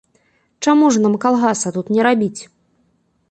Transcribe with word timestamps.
Чаму 0.67 0.85
ж 0.95 1.03
нам 1.03 1.17
калгаса 1.27 1.71
тут 1.77 1.91
не 1.97 2.01
рабіць? 2.07 2.41